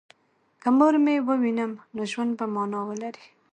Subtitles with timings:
[0.61, 3.25] که مور مې ووینم نو ژوند به مانا ولري